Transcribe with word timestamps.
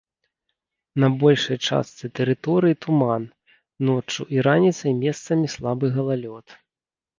На 1.03 1.09
большай 1.23 1.57
частцы 1.67 2.05
тэрыторыі 2.21 2.79
туман, 2.87 3.29
ноччу 3.91 4.21
і 4.39 4.43
раніцай 4.49 4.99
месцамі 5.05 5.47
слабы 5.59 5.95
галалёд. 6.01 6.45